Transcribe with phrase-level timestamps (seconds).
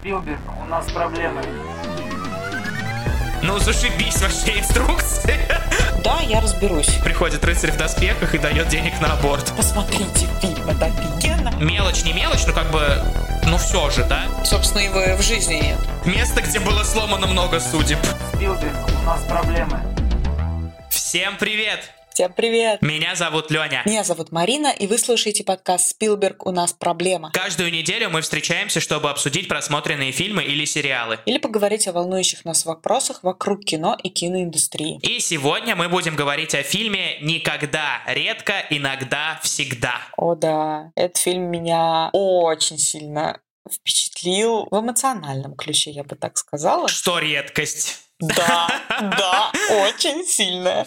[0.00, 1.42] Спилберг, у нас проблемы.
[3.42, 5.46] Ну, зашибись вообще инструкции.
[6.02, 6.88] Да, я разберусь.
[7.04, 9.52] Приходит рыцарь в доспехах и дает денег на аборт.
[9.54, 11.50] Посмотрите фильм, это офигенно.
[11.62, 13.02] Мелочь не мелочь, но как бы...
[13.46, 14.24] Ну все же, да?
[14.42, 15.78] Собственно, его и в жизни нет.
[16.06, 17.98] Место, где было сломано много судеб.
[18.34, 19.80] Спилберг, у нас проблемы.
[20.88, 21.90] Всем привет!
[22.20, 22.82] Всем привет!
[22.82, 23.80] Меня зовут Леня.
[23.86, 26.44] Меня зовут Марина, и вы слушаете подкаст «Спилберг.
[26.44, 27.30] У нас проблема».
[27.32, 31.18] Каждую неделю мы встречаемся, чтобы обсудить просмотренные фильмы или сериалы.
[31.24, 34.98] Или поговорить о волнующих нас вопросах вокруг кино и киноиндустрии.
[35.00, 39.94] И сегодня мы будем говорить о фильме «Никогда, редко, иногда, всегда».
[40.18, 46.86] О да, этот фильм меня очень сильно впечатлил в эмоциональном ключе, я бы так сказала.
[46.86, 48.09] Что редкость?
[48.20, 48.68] Да,
[49.00, 50.86] да, очень сильная.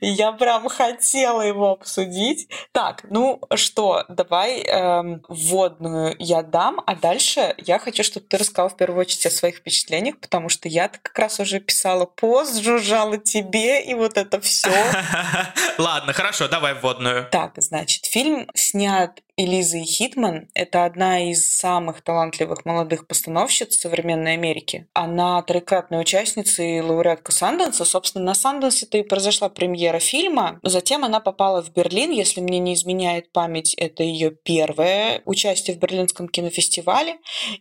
[0.00, 2.48] Я прям хотела его обсудить.
[2.72, 8.68] Так, ну что, давай эм, вводную я дам, а дальше я хочу, чтобы ты рассказал
[8.68, 13.16] в первую очередь о своих впечатлениях, потому что я как раз уже писала пост, жужжала
[13.16, 14.70] тебе, и вот это все.
[15.78, 17.28] Ладно, хорошо, давай вводную.
[17.30, 24.86] Так, значит, фильм снят Элиза Хитман— это одна из самых талантливых молодых постановщиц современной Америки.
[24.94, 27.84] Она трехкратная участница и лауреатка Санденса.
[27.84, 30.58] Собственно, на Санденсе-то и произошла премьера фильма.
[30.62, 35.80] Затем она попала в Берлин, если мне не изменяет память, это ее первое участие в
[35.80, 37.18] Берлинском кинофестивале.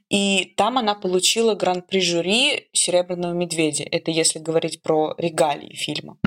[0.09, 3.83] И там она получила гран-при жюри «Серебряного медведя».
[3.91, 6.17] Это если говорить про регалии фильма.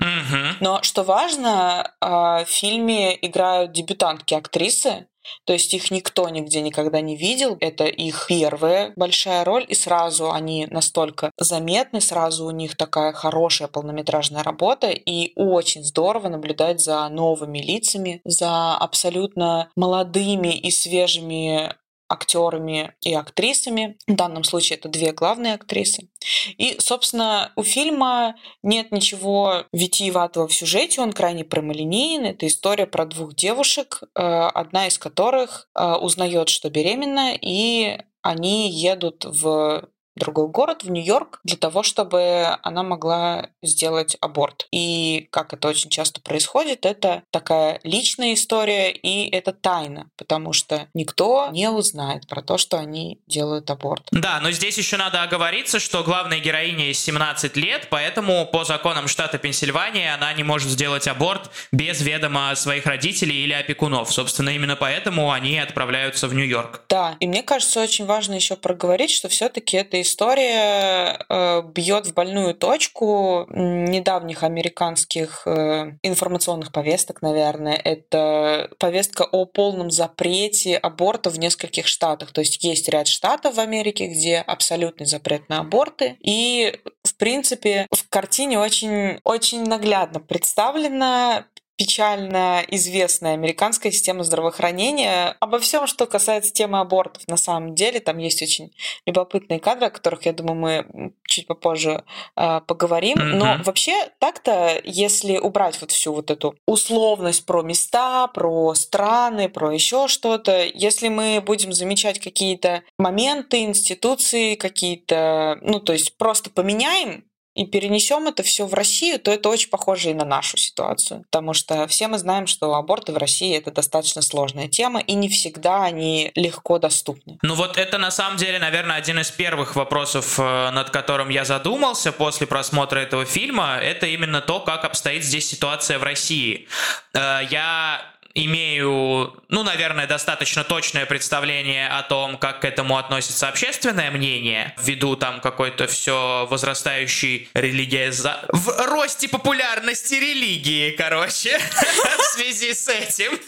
[0.60, 5.06] Но что важно, а, в фильме играют дебютантки-актрисы,
[5.44, 7.56] то есть их никто нигде никогда не видел.
[7.60, 13.68] Это их первая большая роль, и сразу они настолько заметны, сразу у них такая хорошая
[13.68, 21.74] полнометражная работа, и очень здорово наблюдать за новыми лицами, за абсолютно молодыми и свежими
[22.08, 23.96] актерами и актрисами.
[24.06, 26.08] В данном случае это две главные актрисы.
[26.56, 32.30] И, собственно, у фильма нет ничего витиеватого в сюжете, он крайне прямолинейный.
[32.30, 38.70] Это история про двух девушек, э, одна из которых э, узнает, что беременна, и они
[38.70, 44.66] едут в другой город, в Нью-Йорк, для того, чтобы она могла сделать аборт.
[44.70, 50.88] И как это очень часто происходит, это такая личная история и это тайна, потому что
[50.94, 54.08] никто не узнает про то, что они делают аборт.
[54.10, 59.08] Да, но здесь еще надо оговориться, что главная героиня ей 17 лет, поэтому по законам
[59.08, 64.12] штата Пенсильвания она не может сделать аборт без ведома своих родителей или опекунов.
[64.12, 66.82] Собственно, именно поэтому они отправляются в Нью-Йорк.
[66.88, 72.14] Да, и мне кажется, очень важно еще проговорить, что все-таки это история э, бьет в
[72.14, 77.74] больную точку недавних американских э, информационных повесток, наверное.
[77.76, 82.32] Это повестка о полном запрете аборта в нескольких штатах.
[82.32, 86.16] То есть есть ряд штатов в Америке, где абсолютный запрет на аборты.
[86.20, 91.44] И в принципе, в картине очень, очень наглядно представлено
[91.78, 95.36] печально известная американская система здравоохранения.
[95.38, 98.72] Обо всем, что касается темы абортов, на самом деле, там есть очень
[99.06, 100.56] любопытные кадры, о которых, я думаю,
[100.92, 102.02] мы чуть попозже
[102.36, 103.18] э, поговорим.
[103.18, 103.34] Mm-hmm.
[103.36, 109.72] Но вообще, так-то, если убрать вот всю вот эту условность про места, про страны, про
[109.72, 117.24] еще что-то, если мы будем замечать какие-то моменты, институции, какие-то, ну, то есть просто поменяем
[117.58, 121.24] и перенесем это все в Россию, то это очень похоже и на нашу ситуацию.
[121.24, 125.28] Потому что все мы знаем, что аборты в России это достаточно сложная тема, и не
[125.28, 127.38] всегда они легко доступны.
[127.42, 131.44] Ну вот это на самом деле, наверное, один из первых вопросов, э, над которым я
[131.44, 133.78] задумался после просмотра этого фильма.
[133.82, 136.68] Это именно то, как обстоит здесь ситуация в России.
[137.12, 138.00] Э, я
[138.44, 145.16] имею, ну, наверное, достаточно точное представление о том, как к этому относится общественное мнение, ввиду
[145.16, 148.44] там какой-то все возрастающей религии за...
[148.48, 151.58] в росте популярности религии, короче,
[152.18, 153.38] в связи с этим.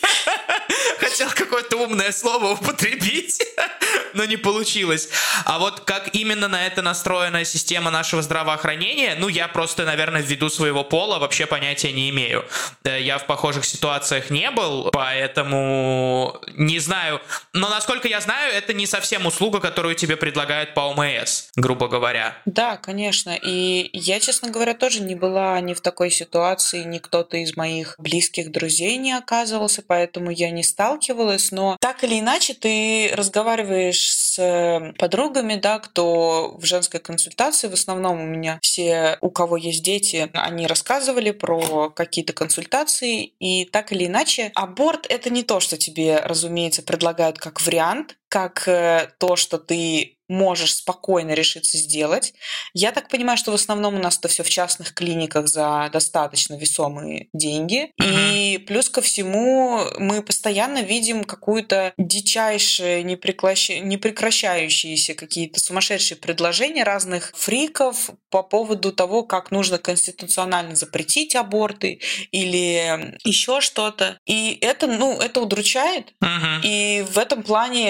[0.99, 3.43] Хотел какое-то умное слово употребить,
[4.15, 5.09] но не получилось.
[5.45, 10.49] А вот как именно на это настроена система нашего здравоохранения, ну, я просто, наверное, ввиду
[10.51, 12.45] своего пола вообще понятия не имею.
[12.85, 17.21] Э, я в похожих ситуациях не был, поэтому не знаю.
[17.53, 22.37] Но насколько я знаю, это не совсем услуга, которую тебе предлагают по ОМС, грубо говоря.
[22.47, 23.31] Да, конечно.
[23.31, 27.95] И я, честно говоря, тоже не была ни в такой ситуации, ни кто-то из моих
[27.99, 31.53] близких друзей не оказывался, поэтому я не сталкивалась.
[31.53, 38.21] Но так или иначе ты разговариваешь с подругами, да, кто в женской консультации, в основном
[38.21, 44.07] у меня все, у кого есть дети, они рассказывали про какие-то консультации, и так или
[44.07, 49.59] иначе аборт— это не то, что тебе, разумеется, предлагают как вариант, как э, то, что
[49.59, 52.33] ты можешь спокойно решиться сделать.
[52.73, 56.55] Я так понимаю, что в основном у нас это все в частных клиниках за достаточно
[56.55, 57.91] весомые деньги.
[58.01, 58.33] Mm-hmm.
[58.33, 68.11] И плюс ко всему мы постоянно видим какую-то дичайшие, непрекращающиеся какие-то сумасшедшие предложения разных фриков
[68.31, 71.99] по поводу того, как нужно конституционально запретить аборты
[72.31, 74.17] или еще что-то.
[74.27, 76.15] И это, ну, это удручает.
[76.23, 76.61] Mm-hmm.
[76.63, 77.89] И в этом плане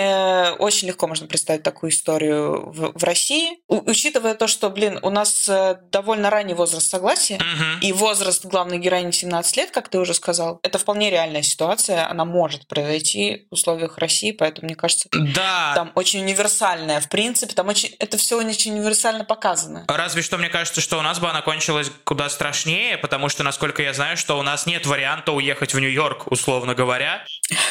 [0.59, 5.11] очень легко можно представить такую историю в, в России, у, учитывая то, что, блин, у
[5.11, 7.81] нас э, довольно ранний возраст согласия, uh-huh.
[7.81, 12.25] и возраст главной героини 17 лет, как ты уже сказал, это вполне реальная ситуация, она
[12.25, 15.73] может произойти в условиях России, поэтому, мне кажется, да.
[15.75, 19.85] там очень универсальная, в принципе, там очень, это все очень универсально показано.
[19.89, 23.83] Разве что мне кажется, что у нас бы она кончилась куда страшнее, потому что, насколько
[23.83, 27.25] я знаю, что у нас нет варианта уехать в Нью-Йорк, условно говоря.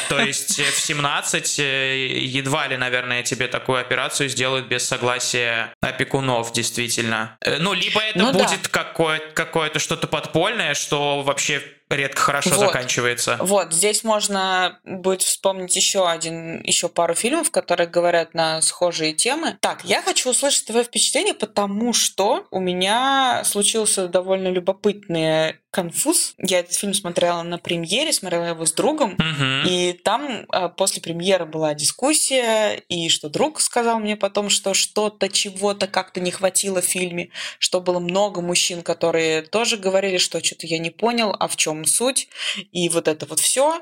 [0.08, 4.86] То есть э, в 17 э, едва ли, наверное, тебе такую операцию сделать делают без
[4.86, 7.36] согласия опекунов, действительно.
[7.40, 8.68] Э, ну, либо это ну, будет да.
[8.70, 12.66] какое- какое-то что-то подпольное, что вообще редко хорошо вот.
[12.66, 13.36] заканчивается.
[13.40, 19.56] Вот, здесь можно будет вспомнить еще один, еще пару фильмов, которые говорят на схожие темы.
[19.60, 26.34] Так, я хочу услышать твое впечатление, потому что у меня случился довольно любопытный конфуз.
[26.38, 29.68] Я этот фильм смотрела на премьере, смотрела его с другом, uh-huh.
[29.68, 35.28] и там э, после премьеры была дискуссия, и что друг сказал мне потом, что что-то,
[35.28, 40.66] чего-то как-то не хватило в фильме, что было много мужчин, которые тоже говорили, что что-то
[40.66, 42.28] я не понял, а в чем суть,
[42.72, 43.80] и вот это вот все.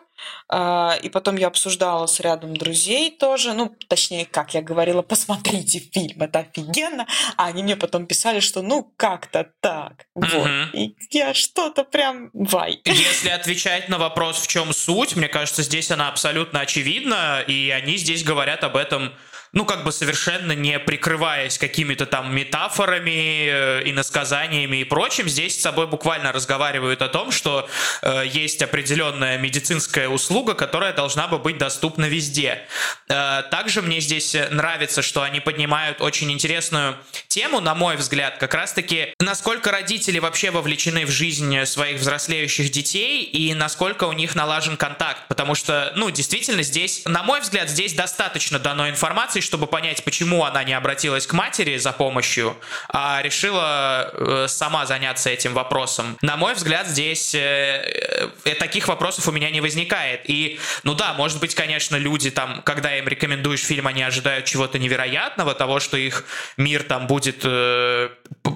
[0.49, 5.79] А, и потом я обсуждала с рядом друзей тоже, ну, точнее, как я говорила, посмотрите
[5.79, 7.07] фильм, это офигенно.
[7.37, 10.07] А они мне потом писали, что ну, как-то так.
[10.15, 10.35] Вот.
[10.35, 10.75] Угу.
[10.75, 12.81] И я что-то прям вай.
[12.85, 17.97] Если отвечать на вопрос, в чем суть, мне кажется, здесь она абсолютно очевидна, и они
[17.97, 19.13] здесь говорят об этом
[19.53, 25.63] ну, как бы совершенно не прикрываясь какими-то там метафорами, э, иносказаниями и прочим, здесь с
[25.63, 27.69] собой буквально разговаривают о том, что
[28.03, 32.67] э, есть определенная медицинская услуга, которая должна бы быть доступна везде.
[33.09, 36.97] Э, также мне здесь нравится, что они поднимают очень интересную
[37.29, 43.23] тему, на мой взгляд, как раз-таки, насколько родители вообще вовлечены в жизнь своих взрослеющих детей
[43.23, 47.95] и насколько у них налажен контакт, потому что, ну, действительно, здесь, на мой взгляд, здесь
[47.95, 52.57] достаточно дано информации, информации, чтобы понять, почему она не обратилась к матери за помощью,
[52.89, 56.17] а решила э, сама заняться этим вопросом.
[56.23, 60.21] На мой взгляд, здесь э, э, таких вопросов у меня не возникает.
[60.31, 64.79] И, ну да, может быть, конечно, люди там, когда им рекомендуешь фильм, они ожидают чего-то
[64.79, 66.25] невероятного, того, что их
[66.57, 67.45] мир там будет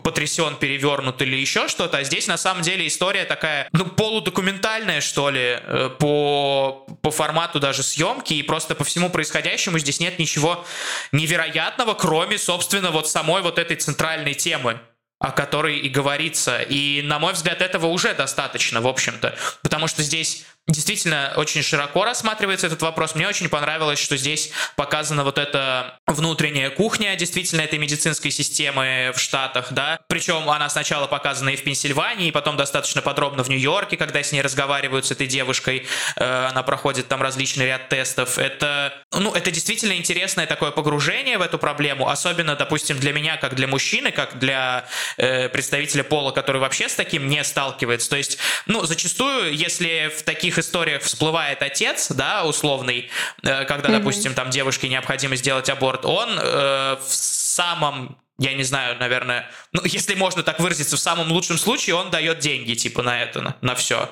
[0.03, 1.99] потрясен, перевернут или еще что-то.
[1.99, 7.61] А здесь на самом деле история такая, ну, полудокументальная, что ли, э, по, по формату
[7.61, 10.65] даже съемки, и просто по всему происходящему здесь нет ничего
[11.13, 14.81] невероятного, кроме, собственно, вот самой вот этой центральной темы
[15.23, 16.61] о которой и говорится.
[16.61, 19.37] И, на мой взгляд, этого уже достаточно, в общем-то.
[19.63, 23.15] Потому что здесь действительно очень широко рассматривается этот вопрос.
[23.17, 29.19] Мне очень понравилось, что здесь показана вот эта внутренняя кухня действительно этой медицинской системы в
[29.19, 29.99] Штатах, да.
[30.07, 34.31] Причем она сначала показана и в Пенсильвании, и потом достаточно подробно в Нью-Йорке, когда с
[34.31, 35.87] ней разговаривают с этой девушкой,
[36.17, 38.39] э, она проходит там различный ряд тестов.
[38.39, 43.57] Это, ну, это действительно интересное такое погружение в эту проблему, особенно, допустим, для меня, как
[43.57, 48.09] для мужчины, как для э, представителя пола, который вообще с таким не сталкивается.
[48.09, 53.11] То есть, ну, зачастую, если в таких таких историях всплывает отец, да, условный,
[53.43, 53.99] э, когда, mm-hmm.
[53.99, 59.83] допустим, там девушке необходимо сделать аборт, он э, в самом я не знаю, наверное, ну,
[59.85, 63.57] если можно так выразиться, в самом лучшем случае он дает деньги, типа, на это, на,
[63.61, 64.11] на все.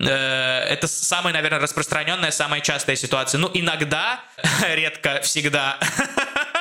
[0.00, 3.38] Э, это самая, наверное, распространенная, самая частая ситуация.
[3.38, 4.20] Ну, иногда,
[4.74, 5.78] редко, всегда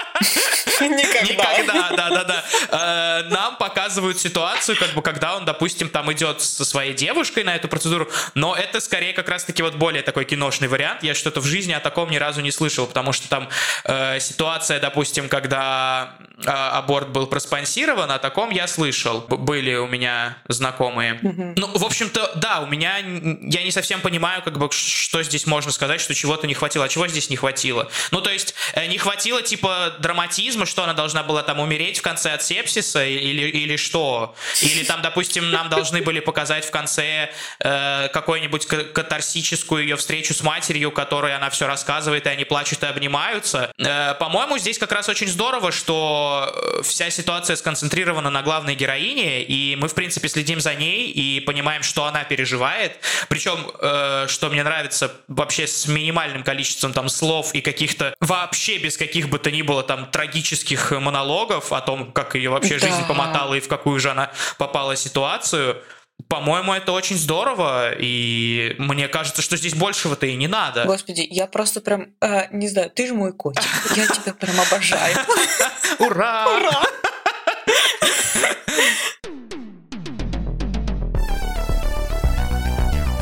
[0.82, 1.22] Никогда.
[1.22, 2.44] Никогда, да-да-да.
[2.70, 7.56] Э, нам показывают ситуацию, как бы, когда он, допустим, там идет со своей девушкой на
[7.56, 11.04] эту процедуру, но это скорее как раз-таки вот более такой киношный вариант.
[11.04, 13.50] Я что-то в жизни о таком ни разу не слышал, потому что там
[13.86, 19.22] э, ситуация, допустим, когда э, аборт был проспонсирован, о таком я слышал.
[19.22, 21.20] Были у меня знакомые.
[21.22, 25.72] Ну, в общем-то, да, у меня я не совсем понимаю, как бы, что здесь можно
[25.72, 27.90] сказать, что чего-то не хватило, а чего здесь не хватило.
[28.12, 28.54] Ну, то есть,
[28.88, 33.50] не хватило, типа, драматизма, что она должна была там умереть в конце от сепсиса или,
[33.50, 34.36] или что?
[34.62, 40.44] Или там, допустим, нам должны были показать в конце э, какую-нибудь катарсическую ее встречу с
[40.44, 43.72] матерью, которой она все рассказывает, и они плачут и обнимаются.
[43.78, 49.44] Э, по-моему, здесь как раз очень здорово, что э, вся ситуация сконцентрирована на главной героине,
[49.44, 53.00] и мы, в принципе, следим за ней и понимаем, что она переживает.
[53.30, 58.98] Причем, э, что мне нравится, вообще с минимальным количеством там слов и каких-то вообще без
[58.98, 60.57] каких бы то ни было там трагических
[60.92, 62.88] монологов о том, как ее вообще да.
[62.88, 65.82] жизнь помотала и в какую же она попала ситуацию.
[66.30, 70.84] По-моему, это очень здорово, и мне кажется, что здесь большего-то и не надо.
[70.86, 73.64] Господи, я просто прям, э, не знаю, ты же мой котик,
[73.96, 75.16] я тебя прям обожаю.
[76.00, 76.48] Ура!
[76.48, 76.84] Ура!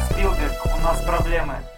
[0.09, 1.74] Спилберг, у нас проблемы.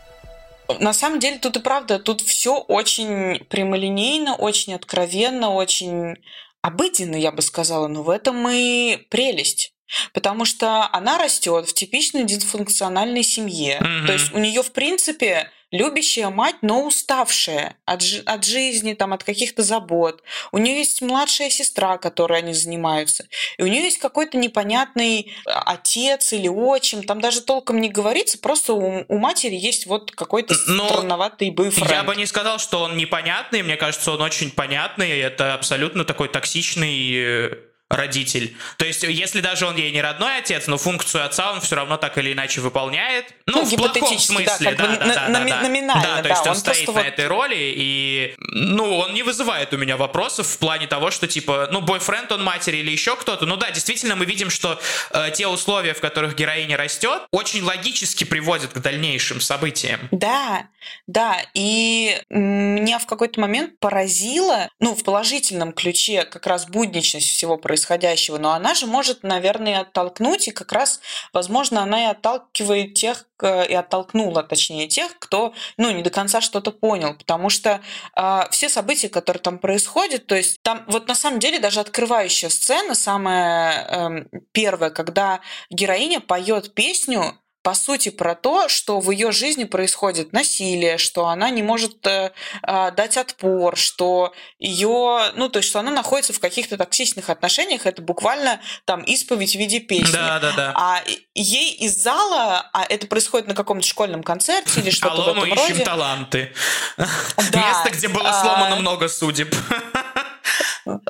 [0.80, 6.16] На самом деле тут и правда, тут все очень прямолинейно, очень откровенно, очень
[6.62, 9.74] обыденно, я бы сказала, но в этом и прелесть.
[10.14, 13.80] Потому что она растет в типичной дисфункциональной семье.
[13.82, 14.06] Mm-hmm.
[14.06, 19.14] То есть у нее, в принципе, любящая мать, но уставшая от, жи- от жизни, там,
[19.14, 20.24] от каких-то забот.
[20.52, 23.28] У нее есть младшая сестра, которой они занимаются.
[23.58, 27.04] И у нее есть какой-то непонятный а, отец или отчим.
[27.04, 31.92] Там даже толком не говорится, просто у, у матери есть вот какой-то но странноватый бойфренд.
[31.92, 33.62] Я бы не сказал, что он непонятный.
[33.62, 35.20] Мне кажется, он очень понятный.
[35.20, 37.50] Это абсолютно такой токсичный э,
[37.90, 38.56] родитель.
[38.78, 41.98] То есть, если даже он ей не родной отец, но функцию отца он все равно
[41.98, 43.34] так или иначе выполняет.
[43.46, 45.62] Ну, ну в плохом смысле, да, да, да, да, да, да.
[45.62, 47.06] Номинально, да, то есть он, он стоит на вот...
[47.06, 51.70] этой роли, и, ну, он не вызывает у меня вопросов в плане того, что, типа,
[51.72, 53.46] ну, бойфренд он матери или еще кто-то.
[53.46, 54.80] Ну да, действительно, мы видим, что
[55.12, 60.10] э, те условия, в которых героиня растет, очень логически приводят к дальнейшим событиям.
[60.12, 60.68] Да,
[61.08, 67.58] да, и меня в какой-то момент поразило, ну, в положительном ключе как раз будничность всего
[67.58, 71.00] происходящего, происходящего, но она же может, наверное, оттолкнуть, и как раз,
[71.32, 76.72] возможно, она и отталкивает тех, и оттолкнула, точнее, тех, кто, ну, не до конца что-то
[76.72, 77.82] понял, потому что
[78.16, 82.50] э, все события, которые там происходят, то есть там вот на самом деле даже открывающая
[82.50, 89.34] сцена, самая э, первая, когда героиня поет песню, по сути, про то, что в ее
[89.34, 92.32] жизни происходит насилие, что она не может э,
[92.66, 97.86] э, дать отпор, что ее, ну, то есть, что она находится в каких-то токсичных отношениях,
[97.86, 100.14] это буквально там исповедь в виде песни.
[100.14, 100.74] Да, да, да.
[100.78, 101.04] А
[101.36, 105.50] ей из зала, а это происходит на каком-то школьном концерте или что-то Алло, в этом
[105.50, 105.74] мы роде.
[105.74, 106.54] ищем таланты.
[106.98, 108.80] Место, где было сломано а.
[108.80, 109.54] много судеб.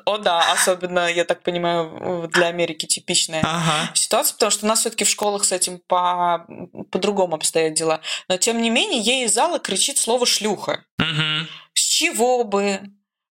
[0.06, 3.92] О, да, особенно, я так понимаю, для Америки типичная ага.
[3.94, 6.46] ситуация, потому что у нас все-таки в школах с этим по-
[6.92, 8.02] по-другому обстоят дела.
[8.28, 10.84] Но тем не менее, ей из зала кричит слово шлюха.
[11.00, 11.48] Угу.
[11.74, 12.82] С чего бы?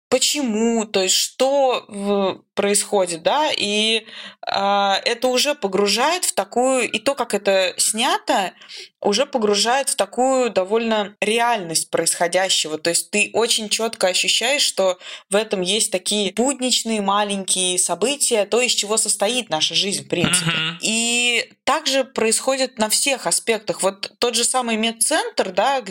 [0.09, 0.85] Почему?
[0.85, 3.51] То есть что происходит, да?
[3.55, 4.07] И
[4.47, 8.53] э, это уже погружает в такую и то, как это снято,
[9.01, 12.77] уже погружает в такую довольно реальность происходящего.
[12.77, 14.97] То есть ты очень четко ощущаешь, что
[15.29, 20.49] в этом есть такие будничные маленькие события, то, из чего состоит наша жизнь, в принципе.
[20.49, 20.77] Uh-huh.
[20.81, 23.83] И также происходит на всех аспектах.
[23.83, 25.81] Вот тот же самый медцентр, да,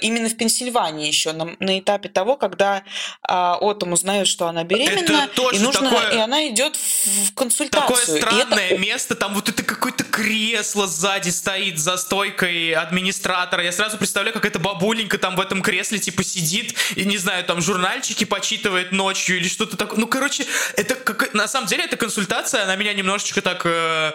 [0.00, 2.84] именно в Пенсильвании еще на, на этапе того, когда
[3.22, 6.03] а, Отом узнает, что она беременна, и нужно, такое...
[6.12, 7.96] и она идет в, консультацию.
[7.96, 8.78] Такое странное это...
[8.78, 13.62] место, там вот это какое-то кресло сзади стоит за стойкой администратора.
[13.62, 17.44] Я сразу представляю, как эта бабуленька там в этом кресле типа сидит и, не знаю,
[17.44, 19.98] там журнальчики почитывает ночью или что-то такое.
[19.98, 20.46] Ну, короче,
[20.76, 21.34] это как...
[21.34, 23.62] На самом деле, эта консультация, она меня немножечко так...
[23.64, 24.12] Э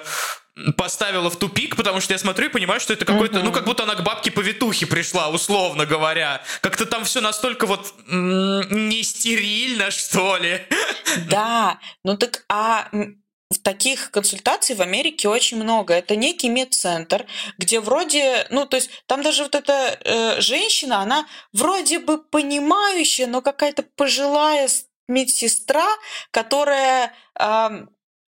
[0.77, 3.43] поставила в тупик, потому что я смотрю и понимаю, что это какой-то, mm-hmm.
[3.43, 6.41] ну, как будто она к бабке повитухе пришла, условно говоря.
[6.61, 10.61] Как-то там все настолько вот не стерильно, что ли.
[11.29, 12.89] Да, ну так, а
[13.63, 15.95] таких консультаций в Америке очень много.
[15.95, 17.25] Это некий медцентр,
[17.57, 23.25] где вроде, ну, то есть там даже вот эта э, женщина, она вроде бы понимающая,
[23.25, 24.69] но какая-то пожилая
[25.07, 25.87] медсестра,
[26.29, 27.85] которая э,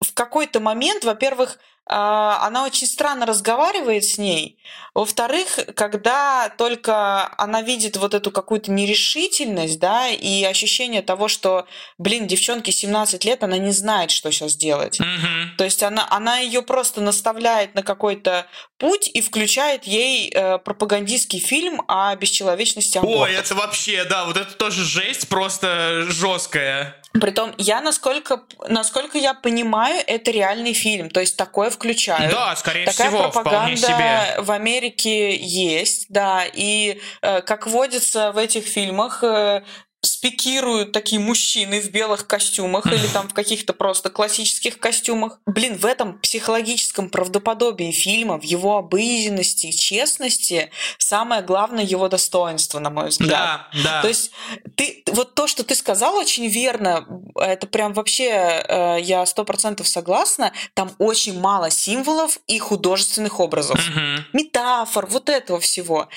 [0.02, 4.58] в какой-то момент, во-первых, она очень странно разговаривает с ней.
[4.94, 11.66] Во-вторых, когда только она видит вот эту какую-то нерешительность, да, и ощущение того, что,
[11.98, 15.02] блин, девчонке 17 лет, она не знает, что сейчас делать.
[15.02, 15.58] Mm-hmm.
[15.58, 18.46] То есть она, она ее просто наставляет на какой-то
[18.78, 23.00] путь и включает ей э, пропагандистский фильм о бесчеловечности.
[23.02, 27.03] Ой, это вообще, да, вот это тоже жесть просто жесткая.
[27.22, 31.12] Притом, я, насколько, насколько я понимаю, это реальный фильм.
[31.12, 32.32] То есть такое включают.
[32.32, 34.36] Да, скорее Такая всего, пропаганда себе.
[34.40, 36.44] в Америке есть, да.
[36.52, 39.64] И, э, как водится в этих фильмах, э,
[40.04, 45.40] спикируют такие мужчины в белых костюмах или там в каких-то просто классических костюмах.
[45.46, 52.90] Блин, в этом психологическом правдоподобии фильма, в его обыденности, честности, самое главное его достоинство, на
[52.90, 53.30] мой взгляд.
[53.30, 54.02] Да, да.
[54.02, 54.32] То есть
[54.76, 57.08] ты, вот то, что ты сказал, очень верно.
[57.36, 58.26] Это прям вообще,
[58.68, 60.52] э, я сто процентов согласна.
[60.74, 63.80] Там очень мало символов и художественных образов.
[63.90, 64.26] Мгм.
[64.34, 66.10] Метафор, вот этого всего.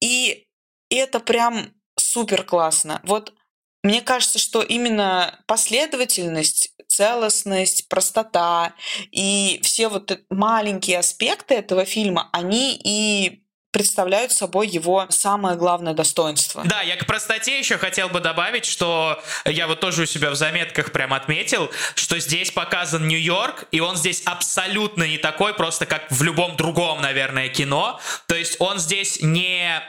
[0.00, 0.44] И
[0.90, 1.70] это прям
[2.08, 3.00] супер классно.
[3.04, 3.32] Вот
[3.82, 8.72] мне кажется, что именно последовательность, целостность, простота
[9.12, 16.64] и все вот маленькие аспекты этого фильма, они и представляют собой его самое главное достоинство.
[16.64, 20.36] Да, я к простоте еще хотел бы добавить, что я вот тоже у себя в
[20.36, 26.10] заметках прям отметил, что здесь показан Нью-Йорк, и он здесь абсолютно не такой, просто как
[26.10, 28.00] в любом другом, наверное, кино.
[28.26, 29.82] То есть он здесь не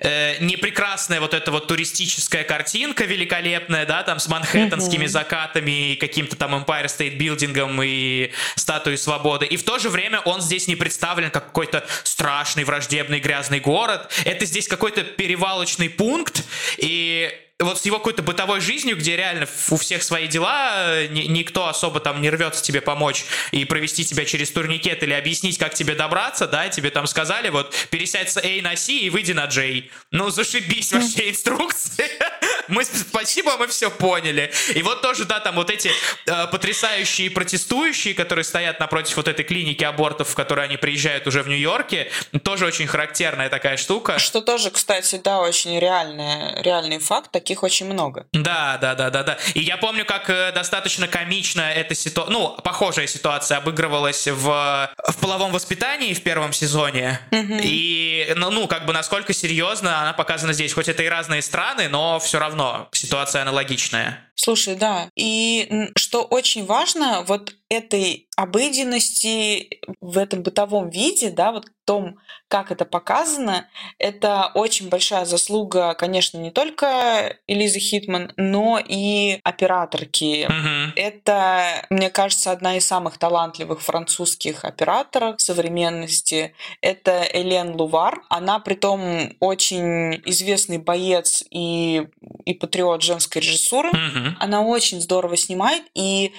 [0.00, 5.08] э, не прекрасная вот эта вот туристическая картинка великолепная, да, там с манхэттенскими Мгм.
[5.08, 9.46] закатами и каким-то там Empire State Building и статуей свободы.
[9.46, 14.10] И в то же время он здесь не представлен как какой-то страшный, враждебный, грязный город.
[14.24, 16.44] Это здесь какой-то перевалочный пункт,
[16.76, 17.30] и
[17.64, 21.66] вот с его какой-то бытовой жизнью, где реально у всех свои дела, э, ни- никто
[21.66, 25.94] особо там не рвется тебе помочь и провести тебя через турникет или объяснить, как тебе
[25.94, 29.88] добраться, да, тебе там сказали, вот, пересядь с A на C и выйди на J.
[30.12, 32.08] Ну, зашибись вообще инструкции.
[32.68, 34.52] Мы спасибо, мы все поняли.
[34.74, 35.90] И вот тоже, да, там вот эти
[36.26, 41.42] э, потрясающие протестующие, которые стоят напротив вот этой клиники абортов, в которой они приезжают уже
[41.42, 42.10] в Нью-Йорке,
[42.42, 44.18] тоже очень характерная такая штука.
[44.18, 48.26] Что тоже, кстати, да, очень реальный, реальный факт, таких очень много.
[48.32, 49.38] Да, да, да, да, да.
[49.54, 55.16] И я помню, как э, достаточно комично эта ситуация, ну, похожая ситуация обыгрывалась в, в
[55.20, 57.20] половом воспитании в первом сезоне.
[57.32, 60.74] И, ну, ну, как бы насколько серьезно она показана здесь.
[60.74, 64.28] Хоть это и разные страны, но все равно ситуация аналогичная.
[64.34, 65.08] Слушай, да.
[65.16, 72.18] И что очень важно, вот этой обыденности в этом бытовом виде, да, вот в том,
[72.46, 73.66] как это показано,
[73.98, 80.46] это очень большая заслуга, конечно, не только Элизы Хитман, но и операторки.
[80.48, 80.92] Мгм.
[80.96, 86.54] Это, мне кажется, одна из самых талантливых французских операторов современности.
[86.80, 88.22] Это Элен Лувар.
[88.28, 92.06] Она, при том, очень известный боец и,
[92.44, 93.90] и патриот женской режиссуры.
[93.90, 94.36] Мгм.
[94.38, 96.32] Она очень здорово снимает, и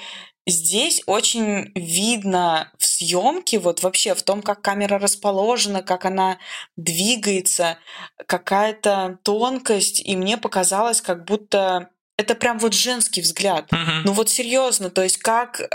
[0.48, 6.38] здесь очень видно в съемке, вот вообще в том, как камера расположена, как она
[6.75, 7.78] двигается,
[8.25, 13.71] какая-то тонкость, и мне показалось, как будто это прям вот женский взгляд.
[13.71, 14.02] Мгм.
[14.04, 15.65] Ну вот серьезно, то есть как э,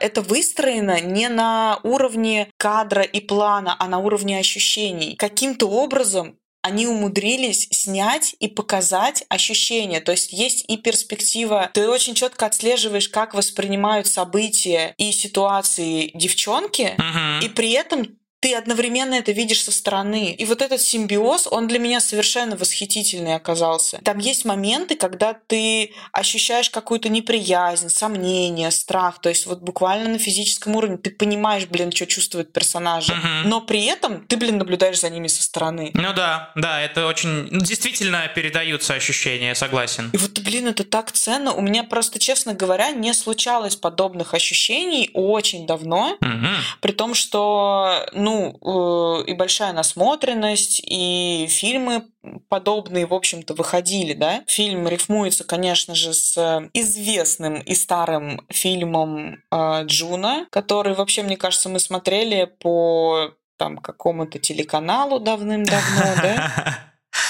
[0.00, 5.16] это выстроено не на уровне кадра и плана, а на уровне ощущений.
[5.16, 10.00] Каким-то образом они умудрились снять и показать ощущения.
[10.00, 11.70] То есть есть и перспектива.
[11.72, 17.40] Ты очень четко отслеживаешь, как воспринимают события и ситуации девчонки, Мгм.
[17.44, 20.30] и при этом ты одновременно это видишь со стороны.
[20.30, 23.98] И вот этот симбиоз, он для меня совершенно восхитительный оказался.
[24.04, 29.20] Там есть моменты, когда ты ощущаешь какую-то неприязнь, сомнение, страх.
[29.20, 33.14] То есть вот буквально на физическом уровне ты понимаешь, блин, что чувствуют персонажи.
[33.14, 33.48] Мгм.
[33.48, 35.90] Но при этом ты, блин, наблюдаешь за ними со стороны.
[35.94, 37.48] Ну да, да, это очень...
[37.50, 40.10] ну, Действительно передаются ощущения, согласен.
[40.12, 41.52] И вот, блин, это так ценно.
[41.52, 46.16] У меня просто, честно говоря, не случалось подобных ощущений очень давно.
[46.20, 46.54] Мгм.
[46.80, 52.04] При том, что, ну, э, и большая насмотренность, и фильмы
[52.48, 54.42] подобные, в общем-то, выходили, да.
[54.46, 61.68] Фильм рифмуется, конечно же, с известным и старым фильмом э, Джуна, который, вообще, мне кажется,
[61.68, 66.78] мы смотрели по там какому-то телеканалу давным-давно, да.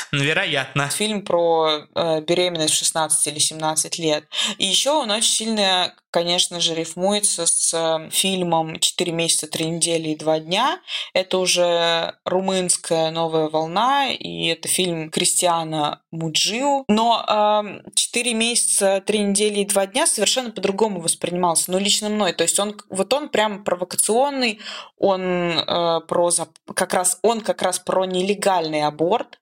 [0.12, 0.88] Вероятно.
[0.88, 4.24] Фильм про э, беременность в 16 или 17 лет.
[4.58, 10.10] И еще он очень сильно, конечно же, рифмуется с э, фильмом «Четыре месяца, три недели
[10.10, 10.80] и два дня».
[11.12, 16.84] Это уже румынская новая волна, и это фильм Кристиана Муджиу.
[16.88, 22.32] Но «Четыре месяца, три недели и два дня» совершенно по-другому воспринимался, ну, лично мной.
[22.32, 24.60] То есть он, вот он прям провокационный,
[24.98, 26.30] он э, про,
[26.74, 29.38] как раз, он как раз про нелегальный аборт.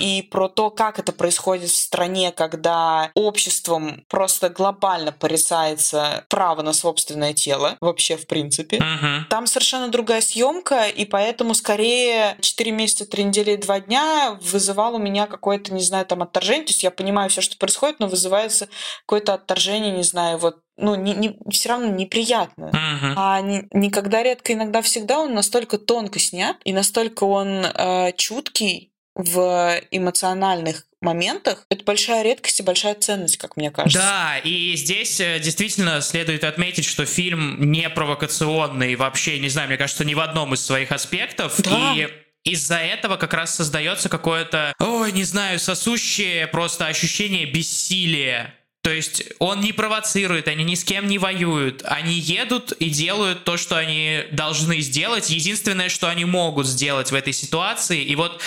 [0.00, 6.72] И про то, как это происходит в стране, когда обществом просто глобально порицается право на
[6.72, 8.78] собственное тело, вообще в принципе.
[8.78, 9.26] Мгм.
[9.30, 14.94] Там совершенно другая съемка, и поэтому скорее 4 месяца, 3 недели и 2 дня вызывал
[14.94, 16.64] у меня какое-то, не знаю, там отторжение.
[16.66, 18.68] То есть я понимаю все, что происходит, но вызывается
[19.06, 22.66] какое-то отторжение, не знаю, вот, ну, не, не, все равно неприятно.
[22.66, 23.14] Мгм.
[23.16, 28.92] А ни- никогда, редко, иногда, всегда он настолько тонко снят, и настолько он э, чуткий,
[29.18, 33.98] в эмоциональных моментах это большая редкость и большая ценность, как мне кажется.
[33.98, 39.76] Да, и здесь э, действительно следует отметить, что фильм не провокационный вообще, не знаю, мне
[39.76, 41.60] кажется, ни в одном из своих аспектов.
[41.62, 41.94] Да.
[41.94, 42.08] И
[42.44, 49.24] из-за этого как раз создается какое-то, ой, не знаю, сосущее просто ощущение бессилия то есть
[49.40, 51.82] он не провоцирует, они ни с кем не воюют.
[51.84, 55.30] Они едут и делают то, что они должны сделать.
[55.30, 58.02] Единственное, что они могут сделать в этой ситуации.
[58.02, 58.40] И вот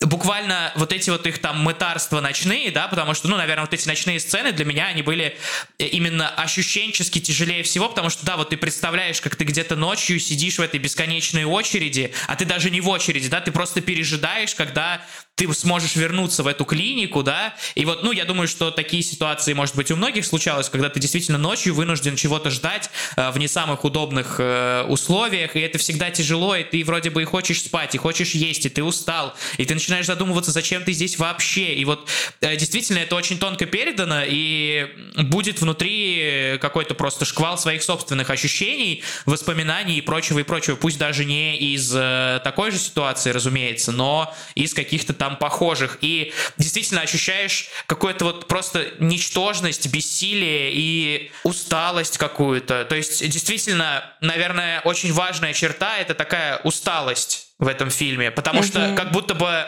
[0.00, 3.88] буквально вот эти вот их там мытарства ночные, да, потому что, ну, наверное, вот эти
[3.88, 5.36] ночные сцены для меня, они были
[5.78, 10.58] именно ощущенчески тяжелее всего, потому что, да, вот ты представляешь, как ты где-то ночью сидишь
[10.58, 15.02] в этой бесконечной очереди, а ты даже не в очереди, да, ты просто пережидаешь, когда
[15.38, 19.52] ты сможешь вернуться в эту клинику, да, и вот, ну, я думаю, что такие ситуации,
[19.52, 23.46] может быть, у многих случалось, когда ты действительно ночью вынужден чего-то ждать э, в не
[23.46, 27.94] самых удобных э, условиях, и это всегда тяжело, и ты вроде бы и хочешь спать,
[27.94, 31.84] и хочешь есть, и ты устал, и ты начинаешь задумываться, зачем ты здесь вообще, и
[31.84, 32.08] вот
[32.40, 39.04] э, действительно это очень тонко передано, и будет внутри какой-то просто шквал своих собственных ощущений,
[39.24, 44.34] воспоминаний и прочего, и прочего, пусть даже не из э, такой же ситуации, разумеется, но
[44.56, 52.16] из каких-то там там похожих, и действительно ощущаешь какую-то вот просто ничтожность, бессилие и усталость
[52.16, 52.86] какую-то.
[52.86, 58.94] То есть действительно, наверное, очень важная черта— это такая усталость в этом фильме, потому что
[58.96, 59.66] как будто бы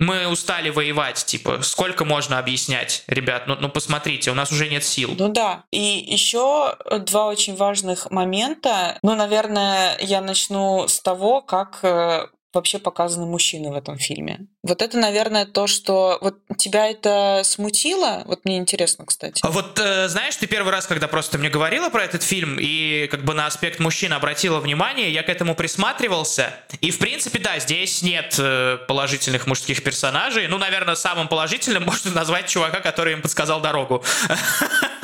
[0.00, 4.84] мы устали воевать, типа, сколько можно объяснять, ребят, ну, ну посмотрите, у нас уже нет
[4.84, 5.14] сил.
[5.16, 8.98] Ну да, и еще два очень важных момента.
[9.02, 14.46] Ну, наверное, я начну с того, как э, вообще показаны мужчины в этом фильме.
[14.62, 18.22] Вот это, наверное, то, что вот тебя это смутило.
[18.26, 19.40] Вот мне интересно, кстати.
[19.42, 23.06] А вот э, знаешь, ты первый раз, когда просто мне говорила про этот фильм и
[23.10, 26.54] как бы на аспект мужчин обратила внимание, я к этому присматривался.
[26.80, 30.48] И в принципе, да, здесь нет э, положительных мужских персонажей.
[30.48, 34.04] Ну, наверное, самым положительным можно назвать чувака, который им подсказал дорогу.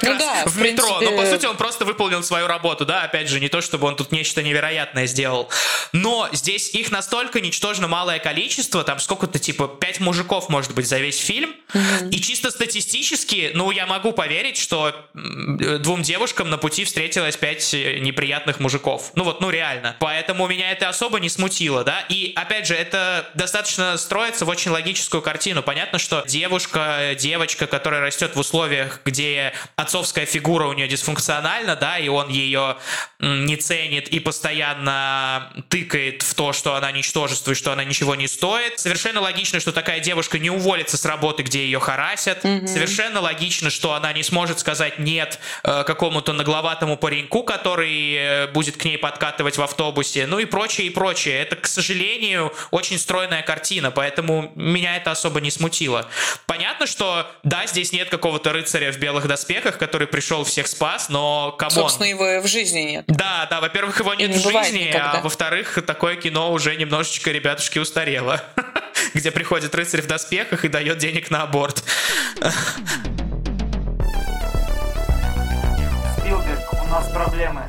[0.00, 0.98] как ну раз да, в, в метро.
[0.98, 1.10] Принципе...
[1.10, 3.96] Но по сути он просто выполнил свою работу, да, опять же, не то чтобы он
[3.96, 5.48] тут нечто невероятное сделал.
[5.92, 10.98] Но здесь их настолько ничтожно малое количество, там сколько-то типа пять мужиков может быть за
[10.98, 11.54] весь фильм.
[11.72, 12.10] Mm-hmm.
[12.10, 18.60] И чисто статистически, ну, я могу поверить, что двум девушкам на пути встретилось пять неприятных
[18.60, 19.12] мужиков.
[19.14, 19.96] Ну вот, ну реально.
[19.98, 22.04] Поэтому меня это особо не смутило, да.
[22.08, 25.62] И опять же, это достаточно строится в очень логическую картину.
[25.62, 29.52] Понятно, что девушка, девочка, которая растет в условиях, где
[29.88, 32.76] отцовская фигура у нее дисфункциональна, да, и он ее
[33.20, 38.28] не ценит и постоянно тыкает в то, что она ничтожество и что она ничего не
[38.28, 38.78] стоит.
[38.78, 42.44] Совершенно логично, что такая девушка не уволится с работы, где ее харасят.
[42.44, 42.66] Mm-hmm.
[42.66, 48.76] Совершенно логично, что она не сможет сказать нет э, какому-то нагловатому пареньку, который э, будет
[48.76, 51.40] к ней подкатывать в автобусе, ну и прочее, и прочее.
[51.40, 56.06] Это, к сожалению, очень стройная картина, поэтому меня это особо не смутило.
[56.46, 61.52] Понятно, что да, здесь нет какого-то рыцаря в белых доспехах, который пришел всех спас, но
[61.52, 61.74] come on.
[61.74, 63.04] Собственно, его в жизни нет.
[63.06, 65.12] Да, да, во-первых, его нет не в жизни, а никогда.
[65.12, 68.42] а во-вторых, такое кино уже немножечко, ребятушки, устарело.
[69.14, 71.82] Где приходит рыцарь в доспехах и дает денег на аборт.
[76.18, 77.62] Спилберг, у нас проблемы.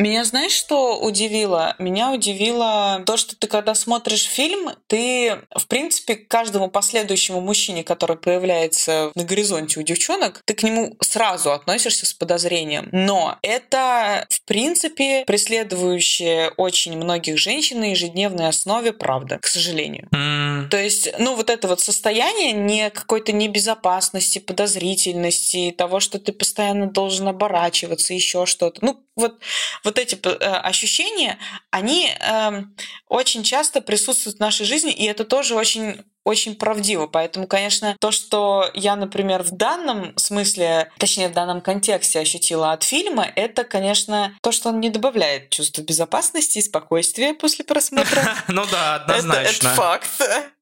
[0.00, 1.76] Меня знаешь, что удивило?
[1.78, 7.84] Меня удивило то, что ты когда смотришь фильм, ты, в принципе, к каждому последующему мужчине,
[7.84, 12.88] который появляется на горизонте у девчонок, ты к нему сразу относишься с подозрением.
[12.92, 20.08] Но это, в принципе, преследующая очень многих женщин на ежедневной основе правда, к сожалению.
[20.14, 20.68] Mm.
[20.70, 26.90] То есть, ну, вот это вот состояние не какой-то небезопасности, подозрительности, того, что ты постоянно
[26.90, 28.82] должен оборачиваться, еще что-то.
[28.82, 29.38] Ну, вот,
[29.84, 31.38] вот эти э, ощущения,
[31.70, 32.62] они э,
[33.08, 37.06] очень часто присутствуют в нашей жизни, и это тоже очень очень правдиво.
[37.06, 42.82] Поэтому, конечно, то, что я, например, в данном смысле, точнее, в данном контексте ощутила от
[42.82, 48.36] фильма, это, конечно, то, что он не добавляет чувства безопасности и спокойствия после просмотра.
[48.48, 49.68] Ну да, однозначно.
[49.68, 50.10] Это факт.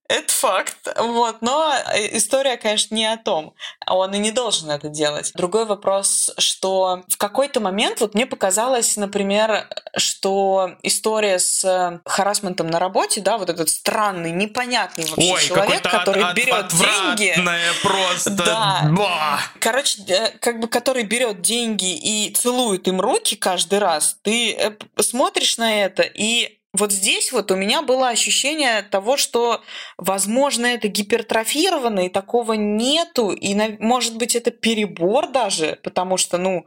[0.09, 0.77] Это факт.
[0.97, 1.43] Вот.
[1.43, 3.55] Но э, история, конечно, не о том.
[3.87, 5.33] Он и не должен это делать.
[5.35, 9.69] Другой вопрос, что в какой-то момент вот мне показалось, например,
[9.99, 15.83] что история с э, харасментом на работе, да, вот этот странный, непонятный вообще Ой, человек,
[15.83, 17.35] который от, берет деньги.
[17.83, 18.31] просто.
[18.31, 18.89] Да.
[18.93, 19.41] Ба.
[19.61, 24.17] Короче, э, как бы который берет деньги и целует им руки каждый раз.
[24.23, 29.63] Ты смотришь на это и вот здесь вот у меня было ощущение того, что,
[29.97, 36.67] возможно, это гипертрофировано, и такого нету, и, может быть, это перебор даже, потому что, ну,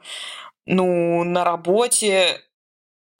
[0.65, 2.41] ну, на работе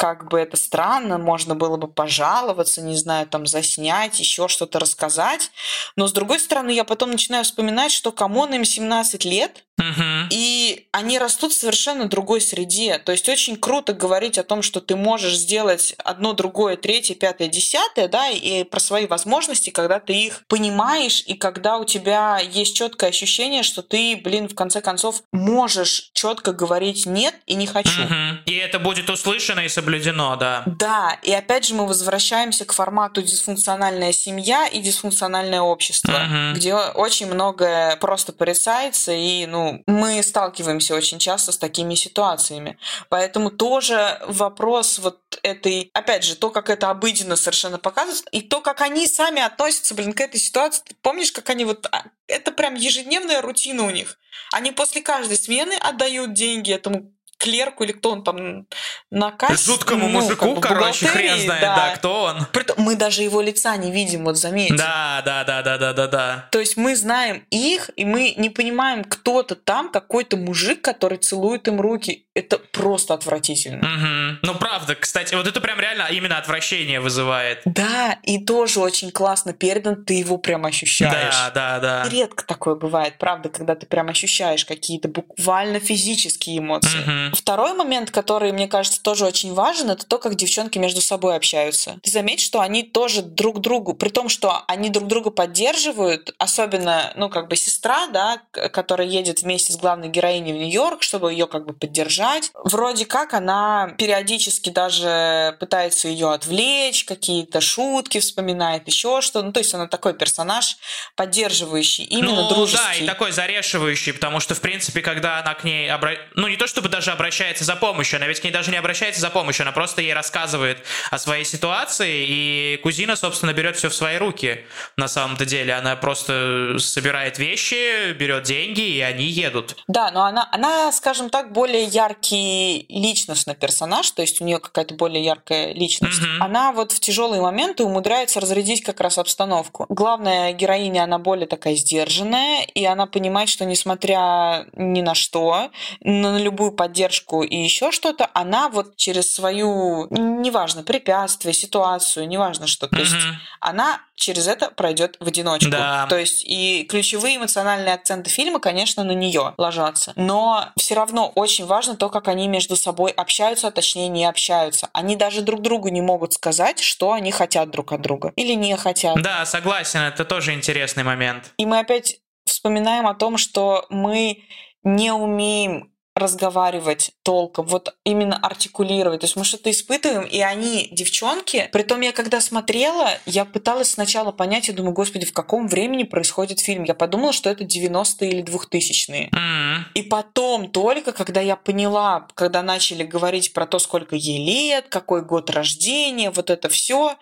[0.02, 5.52] как бы это странно, можно было бы пожаловаться, не знаю, там заснять, еще что-то рассказать.
[5.96, 10.28] Но с другой стороны, я потом начинаю вспоминать, что come on им 17 лет, Мгм.
[10.32, 12.98] и они растут в совершенно другой среде.
[13.00, 17.48] То есть очень круто говорить о том, что ты можешь сделать одно, другое, третье, пятое,
[17.48, 22.76] десятое, да, и про свои возможности, когда ты их понимаешь, и когда у тебя есть
[22.76, 28.02] четкое ощущение, что ты, блин, в конце концов можешь четко говорить нет и не хочу.
[28.02, 28.40] Мгм.
[28.46, 29.91] И это будет услышано и соблюдено,
[30.36, 30.64] да.
[30.66, 36.54] Да, и опять же мы возвращаемся к формату дисфункциональная семья и дисфункциональное общество, Мгм.
[36.54, 42.78] где очень многое просто порицается, и ну, мы сталкиваемся очень часто с такими ситуациями.
[43.10, 48.62] Поэтому тоже вопрос вот этой, опять же, то, как это обыденно совершенно показывается, и то,
[48.62, 50.84] как они сами относятся, блин, к этой ситуации.
[50.88, 51.88] Ты помнишь, как они вот...
[51.92, 54.18] а, Это прям ежедневная рутина у них.
[54.52, 58.68] Они после каждой смены отдают деньги этому клерку или кто он там
[59.10, 59.72] на кассе.
[59.72, 61.94] Жуткому ну, мужику, как бы короче, хрен знает, да.
[61.96, 62.48] кто он.
[62.78, 64.76] Мы даже его лица не видим, вот заметьте.
[64.76, 66.48] Да, да, да, да, да, да, да.
[66.52, 71.68] То есть мы знаем их, и мы не понимаем, кто-то там, какой-то мужик, который целует
[71.68, 72.26] им руки.
[72.34, 73.86] Это просто отвратительно.
[73.86, 74.40] Мгм.
[74.44, 77.62] Ну, правда, кстати, вот это прям реально именно отвращение вызывает.
[77.66, 81.36] Да, и тоже очень классно передан, ты его прям ощущаешь.
[81.36, 82.10] Да, да, да.
[82.10, 87.00] Редко такое бывает, правда, когда ты прям ощущаешь какие-то буквально физические эмоции.
[87.06, 87.31] Мгм.
[87.34, 92.00] Второй момент, который, мне кажется, тоже очень важен, это то, как девчонки между собой общаются.
[92.04, 97.12] Ты заметь, что они тоже друг другу, при том, что они друг друга поддерживают, особенно,
[97.15, 101.48] ну, как бы сестра, да, которая едет вместе с главной героиней в Нью-Йорк, чтобы ее
[101.48, 102.52] как бы поддержать.
[102.63, 109.41] Вроде как она периодически даже пытается ее отвлечь, какие-то шутки вспоминает, еще что.
[109.41, 110.78] Ну, то есть она такой персонаж,
[111.15, 113.00] поддерживающий, именно ну, дружеский.
[113.00, 115.89] да, и такой зарешивающий, потому что, в принципе, когда она к ней...
[115.89, 118.78] обра- Ну, не то чтобы даже обращается за помощью, она ведь к ней даже не
[118.78, 120.80] обращается за помощью, она просто ей рассказывает
[121.12, 124.66] о своей ситуации, и кузина, собственно, берет все в свои руки,
[124.98, 125.76] на самом-то деле.
[125.76, 129.76] Она просто собирает вещи, берет деньги, и они едут.
[129.88, 134.96] Да, но она, она, скажем так, более яркий личностный персонаж, то есть у нее какая-то
[134.96, 136.22] более яркая личность.
[136.22, 136.42] Мгм.
[136.42, 139.86] Она вот в тяжелые моменты умудряется разрядить как раз обстановку.
[139.90, 146.40] Главная героиня, она более такая сдержанная, и она понимает, что несмотря ни на что, на
[146.40, 147.11] любую поддержку
[147.43, 153.36] и еще что-то, она вот через свою, неважно, препятствие, ситуацию, неважно что, то есть Мгм.
[153.60, 155.71] она через это пройдет в одиночку.
[155.71, 156.06] Да.
[156.08, 160.13] То есть и ключевые эмоциональные акценты фильма, конечно, на нее ложатся.
[160.15, 164.89] Но все равно очень важно то, как они между собой общаются, а точнее не общаются.
[164.93, 168.78] Они даже друг другу не могут сказать, что они хотят друг от друга или не
[168.78, 169.19] хотят.
[169.21, 171.54] Да, согласен, это тоже интересный момент.
[171.58, 174.43] И мы опять вспоминаем о том, что мы
[174.84, 179.21] не умеем разговаривать толком, вот именно артикулировать.
[179.21, 184.32] То есть мы что-то испытываем, и они, девчонки, притом я когда смотрела, я пыталась сначала
[184.32, 186.84] понять, я думаю, господи, в каком времени происходит фильм?
[186.84, 189.30] Я подумала, что это 90-е или 2000-е.
[189.32, 189.86] М.
[189.93, 195.24] И потом только, когда я поняла, когда начали говорить про то, сколько ей лет, какой
[195.24, 197.15] год рождения, вот это все,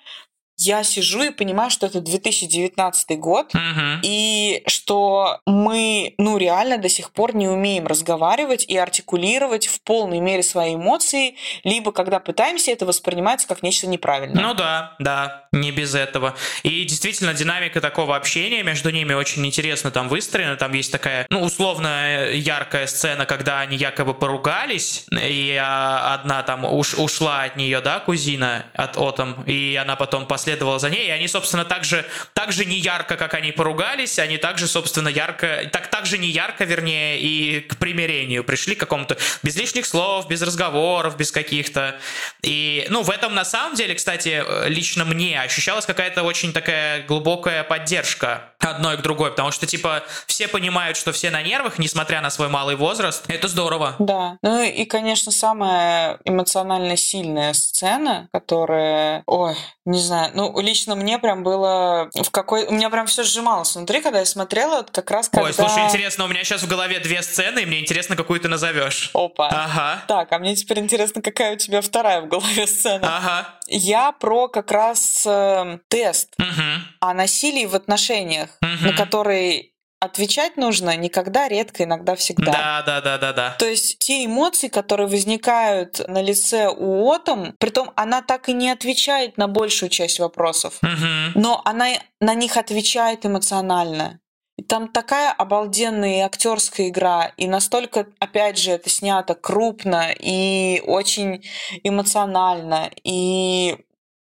[0.60, 4.02] я сижу и понимаю, что это 2019 год, Мгм.
[4.04, 10.20] и что мы, ну, реально до сих пор не умеем разговаривать и артикулировать в полной
[10.20, 14.42] мере свои эмоции, либо когда пытаемся, это воспринимается как нечто неправильное.
[14.44, 16.36] Ну да, да, не без этого.
[16.64, 20.56] И действительно, динамика такого общения между ними очень интересно там выстроена.
[20.58, 26.66] Там есть такая, ну, условно яркая сцена, когда они якобы поругались, и а, одна там
[26.66, 31.12] уш- ушла от нее, да, кузина, от Отом, и она потом последовала за ней, и
[31.12, 35.70] они, собственно, так же, так же не ярко, как они поругались, они также, собственно, ярко,
[35.72, 40.28] так, так же не ярко, вернее, и к примирению пришли к какому-то без лишних слов,
[40.28, 42.00] без разговоров, без каких-то.
[42.42, 47.64] И, ну, в этом, на самом деле, кстати, лично мне ощущалась какая-то очень такая глубокая
[47.64, 52.30] поддержка одной к другой, потому что, типа, все понимают, что все на нервах, несмотря на
[52.30, 53.24] свой малый возраст.
[53.28, 53.96] Это здорово.
[54.00, 54.38] Да.
[54.42, 59.56] Ну и, конечно, самая эмоционально сильная сцена, которая, ой,
[59.90, 64.02] не знаю, ну лично мне прям было в какой, у меня прям все сжималось внутри,
[64.02, 65.46] когда я смотрела, вот как раз когда.
[65.48, 68.48] Ой, слушай, интересно, у меня сейчас в голове две сцены, и мне интересно, какую ты
[68.48, 69.10] назовешь.
[69.14, 69.48] Опа.
[69.50, 70.04] Ага.
[70.08, 73.18] Так, а мне теперь интересно, какая у тебя вторая в голове сцена.
[73.18, 73.48] Ага.
[73.68, 76.84] Я про как раз э, тест Мгм.
[77.00, 78.86] о насилии в отношениях, Мгм.
[78.88, 82.52] на который отвечать нужно никогда, редко, иногда, всегда.
[82.52, 83.56] Да, да, да, да, да.
[83.60, 88.70] То есть те эмоции, которые возникают на лице у Отом, притом она так и не
[88.72, 91.34] отвечает на большую часть вопросов, Мгм.
[91.36, 91.88] но она
[92.22, 94.20] на них отвечает эмоционально.
[94.68, 101.46] там такая обалденная актерская игра, и настолько, опять же, это снято крупно и очень
[101.84, 103.78] эмоционально, и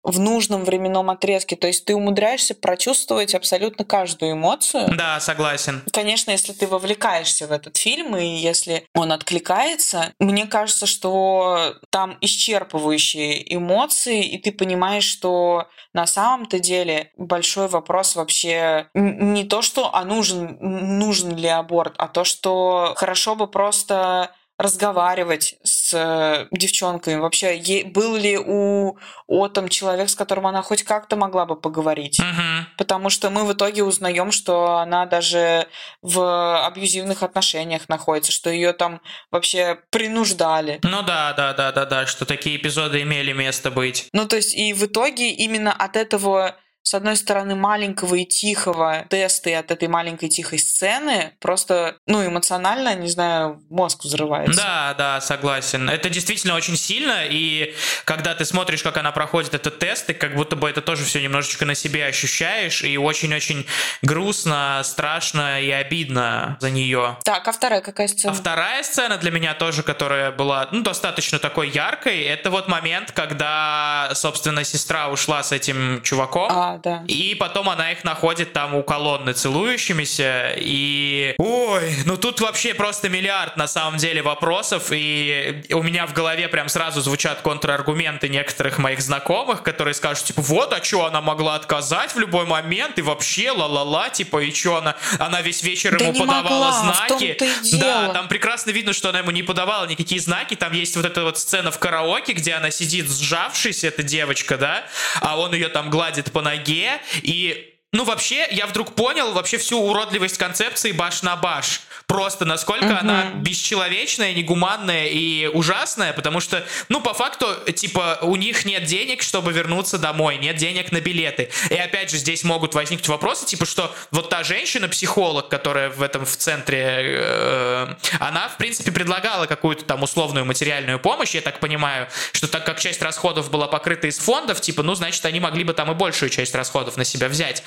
[0.07, 1.57] в нужном временном отрезке.
[1.57, 4.87] То есть ты умудряешься прочувствовать абсолютно каждую эмоцию.
[4.97, 5.83] Да, согласен.
[5.91, 12.17] Конечно, если ты вовлекаешься в этот фильм, и если он откликается, мне кажется, что там
[12.21, 19.93] исчерпывающие эмоции, и ты понимаешь, что на самом-то деле большой вопрос вообще не то, что
[19.93, 27.15] а нужен, нужен ли аборт, а то, что хорошо бы просто разговаривать с э, девчонками?
[27.15, 32.19] Вообще, был ли у Отом человек, с которым она хоть как-то могла бы поговорить?
[32.19, 32.77] Угу.
[32.77, 35.67] Потому что мы в итоге узнаем, что она даже
[36.01, 40.79] в абьюзивных отношениях находится, что ее там вообще принуждали.
[40.83, 44.09] Ну да, да, да, да, да, что такие эпизоды имели место быть.
[44.13, 46.55] Ну то есть и в итоге именно от этого
[46.87, 52.25] с одной стороны, маленького и тихого теста и от этой маленькой тихой сцены просто, ну,
[52.25, 54.55] эмоционально, не знаю, мозг взрывается.
[54.55, 55.89] Да, да, согласен.
[55.89, 60.35] Это действительно очень сильно, и когда ты смотришь, как она проходит этот тест, ты как
[60.35, 63.67] будто бы это тоже все немножечко на себе ощущаешь, и очень-очень
[64.01, 67.17] грустно, страшно и обидно за нее.
[67.25, 68.31] Так, а вторая какая сцена?
[68.31, 73.11] А вторая сцена для меня тоже, которая была, ну, достаточно такой яркой, это вот момент,
[73.11, 76.49] когда, собственно, сестра ушла с этим чуваком.
[76.49, 77.03] А, да.
[77.07, 80.53] И потом она их находит там у колонны целующимися.
[80.57, 81.35] И...
[81.37, 84.87] Ой, ну тут вообще просто миллиард на самом деле вопросов.
[84.91, 90.41] И у меня в голове прям сразу звучат контраргументы некоторых моих знакомых, которые скажут, типа,
[90.41, 92.99] вот, а что она могла отказать в любой момент?
[92.99, 94.95] И вообще, ла-ла-ла, типа, и что она...
[95.19, 97.37] Она весь вечер да ему подавала могла, знаки.
[97.73, 100.55] Да, там прекрасно видно, что она ему не подавала никакие знаки.
[100.55, 104.85] Там есть вот эта вот сцена в караоке, где она сидит сжавшись, эта девочка, да,
[105.21, 109.57] а он ее там гладит по ноге ноге, и ну, вообще, я вдруг понял вообще
[109.57, 111.81] всю уродливость концепции баш на баш.
[112.05, 112.97] Просто насколько угу.
[112.99, 119.21] она бесчеловечная, негуманная и ужасная, потому что, ну, по факту, типа, у них нет денег,
[119.21, 121.49] чтобы вернуться домой, нет денег на билеты.
[121.69, 126.25] И опять же, здесь могут возникнуть вопросы, типа, что вот та женщина-психолог, которая в этом
[126.25, 132.07] в центре, э, она, в принципе, предлагала какую-то там условную материальную помощь, я так понимаю,
[132.31, 135.73] что так как часть расходов была покрыта из фондов, типа, ну, значит, они могли бы
[135.73, 137.63] там и большую часть расходов на себя взять.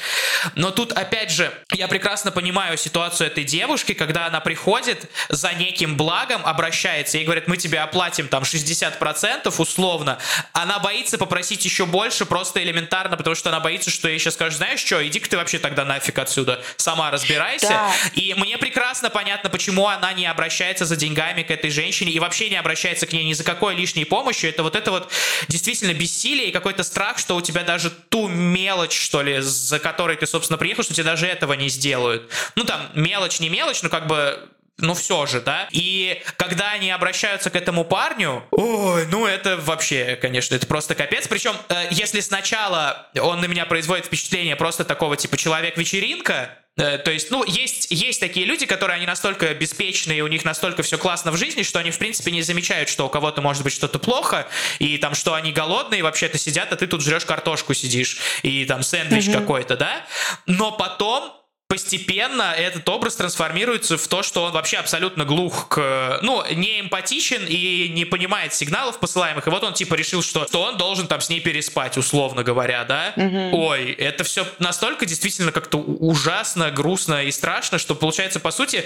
[0.55, 5.97] Но тут, опять же, я прекрасно понимаю ситуацию этой девушки, когда она приходит за неким
[5.97, 10.19] благом, обращается и говорит, мы тебе оплатим там 60% условно,
[10.53, 14.57] она боится попросить еще больше просто элементарно, потому что она боится, что ей сейчас скажут,
[14.57, 17.69] знаешь что, иди-ка ты вообще тогда нафиг отсюда, сама разбирайся.
[17.69, 17.93] Да.
[18.15, 22.49] И мне прекрасно понятно, почему она не обращается за деньгами к этой женщине и вообще
[22.51, 24.51] не обращается к ней ни за какой лишней помощью.
[24.51, 25.11] Это вот это вот
[25.49, 30.17] действительно бессилие и какой-то страх, что у тебя даже ту мелочь, что ли, за которой
[30.17, 32.31] ты, собственно, приехал, что тебе даже этого не сделают.
[32.57, 34.49] Ну, там, мелочь, не мелочь, но как бы
[34.81, 35.69] ну все же, да?
[35.71, 41.29] И когда они обращаются к этому парню, ой, ну это вообще, конечно, это просто капец.
[41.29, 47.11] Причем, э, если сначала он на меня производит впечатление просто такого типа человек-вечеринка, э, то
[47.11, 50.99] есть, ну, есть, есть такие люди, которые они настолько беспечны, и у них настолько все
[50.99, 53.99] классно в жизни, что они, в принципе, не замечают, что у кого-то может быть что-то
[53.99, 58.65] плохо, и там, что они голодные, вообще-то сидят, а ты тут жрешь картошку сидишь, и
[58.65, 59.41] там сэндвич mm-hmm.
[59.41, 60.07] какой-то, да?
[60.47, 61.40] Но потом
[61.71, 66.19] постепенно этот образ трансформируется в то, что он вообще абсолютно глух к...
[66.21, 69.47] Ну, не эмпатичен и не понимает сигналов посылаемых.
[69.47, 72.83] И вот он типа решил, что, что он должен там с ней переспать, условно говоря,
[72.83, 73.13] да?
[73.15, 73.57] Угу.
[73.57, 78.85] Ой, это все настолько действительно как-то ужасно, грустно и страшно, что получается, по сути,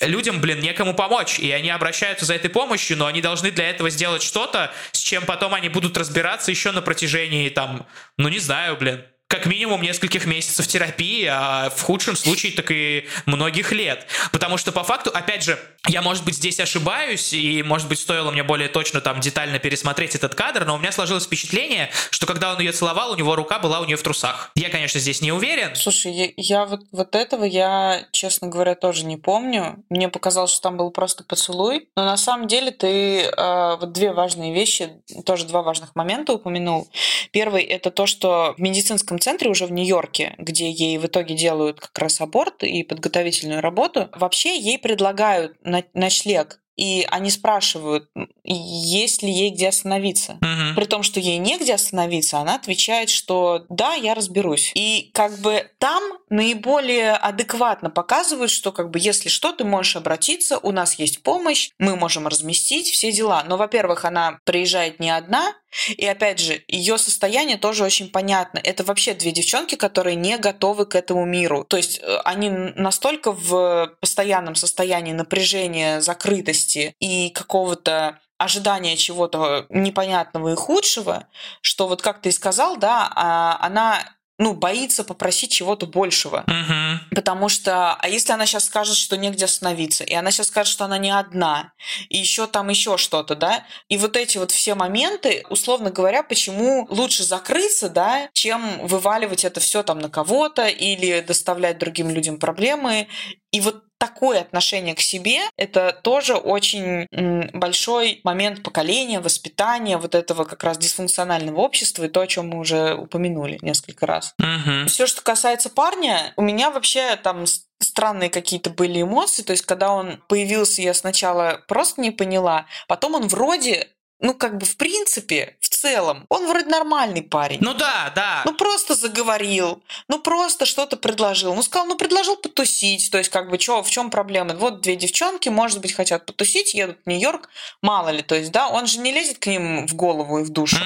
[0.00, 3.88] людям, блин, некому помочь, и они обращаются за этой помощью, но они должны для этого
[3.88, 7.86] сделать что-то, с чем потом они будут разбираться еще на протяжении, там,
[8.18, 13.06] ну не знаю, блин, как минимум нескольких месяцев терапии, а в худшем случае так и
[13.26, 14.06] многих лет.
[14.30, 15.58] Потому что по факту, опять же,
[15.88, 20.14] я, может быть, здесь ошибаюсь, и, может быть, стоило мне более точно там детально пересмотреть
[20.14, 23.58] этот кадр, но у меня сложилось впечатление, что когда он ее целовал, у него рука
[23.58, 24.50] была у нее в трусах.
[24.54, 25.74] Я, конечно, здесь не уверен.
[25.74, 29.82] Слушай, я, я вот, вот этого я, честно говоря, тоже не помню.
[29.90, 34.12] Мне показалось, что там был просто поцелуй, но на самом деле ты э, вот две
[34.12, 34.90] важные вещи,
[35.24, 36.88] тоже два важных момента упомянул.
[37.32, 41.34] Первый— это то, что в медицинском медицинском центре уже в Нью-Йорке, где ей в итоге
[41.34, 45.56] делают как раз аборт и подготовительную работу, вообще ей предлагают
[45.94, 48.10] ночлег и они спрашивают,
[48.44, 50.38] есть ли ей где остановиться.
[50.42, 50.74] Uh-huh.
[50.74, 54.72] При том, что ей негде остановиться, она отвечает, что да, я разберусь.
[54.74, 60.58] И как бы там наиболее адекватно показывают, что как бы если что, ты можешь обратиться,
[60.58, 63.42] у нас есть помощь, мы можем разместить все дела.
[63.48, 65.54] Но, во-первых, она приезжает не одна,
[65.88, 68.60] и опять же, ее состояние тоже очень понятно.
[68.62, 71.64] Это вообще две девчонки, которые не готовы к этому миру.
[71.64, 80.52] То есть э, они настолько в постоянном состоянии напряжения, закрытости и какого-то ожидания чего-то непонятного
[80.52, 81.26] и худшего,
[81.62, 83.98] что вот как ты и сказал, да, а, она
[84.38, 86.44] ну, боится попросить чего-то большего.
[86.46, 87.00] Мгм.
[87.10, 90.84] Потому что, а если она сейчас скажет, что негде остановиться, и она сейчас скажет, что
[90.84, 91.72] она не одна,
[92.08, 96.86] и еще там еще что-то, да, и вот эти вот все моменты, условно говоря, почему
[96.90, 103.08] лучше закрыться, да, чем вываливать это все там на кого-то или доставлять другим людям проблемы.
[103.52, 107.06] И вот такое отношение к себе— это тоже очень
[107.52, 112.58] большой момент поколения, воспитания вот этого как раз дисфункционального общества и то, о чем мы
[112.58, 114.34] уже упомянули несколько раз.
[114.38, 114.86] Мгм.
[114.86, 117.44] Все, что касается парня, у меня вообще там
[117.80, 119.42] странные какие-то были эмоции.
[119.42, 122.66] То есть, когда он появился, я сначала просто не поняла.
[122.88, 123.88] Потом он вроде,
[124.20, 127.58] ну, как бы в принципе, в целом, он вроде нормальный парень.
[127.60, 128.42] Ну да, да.
[128.44, 131.54] Ну, просто заговорил, ну, просто что-то предложил.
[131.54, 133.10] Ну, сказал, ну, предложил потусить.
[133.10, 134.54] То есть, как бы, чё, в чем проблема?
[134.54, 137.48] Вот две девчонки, может быть, хотят потусить, едут в Нью-Йорк,
[137.82, 138.22] мало ли.
[138.22, 140.76] То есть, да, он же не лезет к ним в голову и в душу.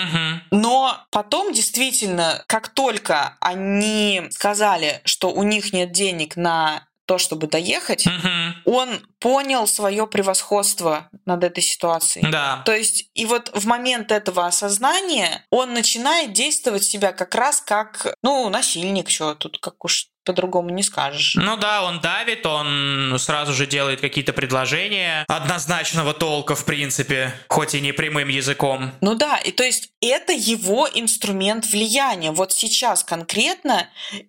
[0.51, 7.49] Но потом действительно, как только они сказали, что у них нет денег на то, чтобы
[7.49, 8.55] доехать, Мгм.
[8.67, 12.31] он понял свое превосходство над этой ситуацией.
[12.31, 12.63] Да.
[12.65, 18.15] То есть, и вот в момент этого осознания он начинает действовать себя как раз как,
[18.23, 21.35] ну, насильник, что тут как уж по-другому не скажешь.
[21.35, 27.75] Ну да, он давит, он сразу же делает какие-то предложения однозначного толка, в принципе, хоть
[27.75, 28.93] и не прямым языком.
[29.01, 32.31] Ну да, и то есть это его инструмент влияния.
[32.31, 33.89] Вот сейчас конкретно